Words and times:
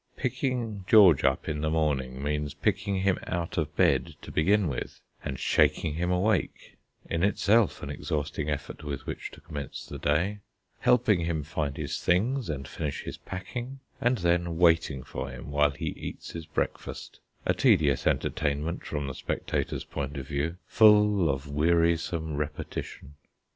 Picking 0.17 0.83
George 0.87 1.23
up 1.23 1.47
in 1.47 1.61
the 1.61 1.69
morning 1.69 2.23
means 2.23 2.55
picking 2.55 3.01
him 3.01 3.19
out 3.27 3.55
of 3.59 3.75
bed 3.75 4.15
to 4.23 4.31
begin 4.31 4.67
with, 4.67 4.99
and 5.23 5.37
shaking 5.37 5.93
him 5.93 6.09
awake 6.09 6.77
in 7.07 7.21
itself 7.21 7.83
an 7.83 7.91
exhausting 7.91 8.49
effort 8.49 8.83
with 8.83 9.05
which 9.05 9.29
to 9.29 9.39
commence 9.41 9.85
the 9.85 9.99
day; 9.99 10.39
helping 10.79 11.25
him 11.25 11.43
find 11.43 11.77
his 11.77 11.99
things 11.99 12.49
and 12.49 12.67
finish 12.67 13.03
his 13.03 13.17
packing; 13.19 13.79
and 14.01 14.17
then 14.17 14.57
waiting 14.57 15.03
for 15.03 15.29
him 15.29 15.51
while 15.51 15.69
he 15.69 15.89
eats 15.89 16.31
his 16.31 16.47
breakfast, 16.47 17.19
a 17.45 17.53
tedious 17.53 18.07
entertainment 18.07 18.83
from 18.83 19.05
the 19.05 19.13
spectator's 19.13 19.83
point 19.83 20.17
of 20.17 20.27
view, 20.27 20.55
full 20.65 21.29
of 21.29 21.47
wearisome 21.47 22.35
repetition. 22.37 23.13